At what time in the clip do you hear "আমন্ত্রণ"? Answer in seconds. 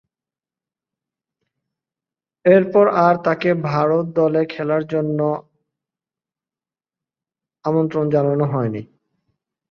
7.65-8.05